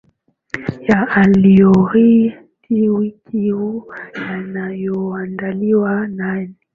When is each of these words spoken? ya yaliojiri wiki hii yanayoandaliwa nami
ya 0.81 1.07
yaliojiri 1.15 2.89
wiki 2.89 3.37
hii 3.39 3.81
yanayoandaliwa 4.27 6.07
nami 6.07 6.55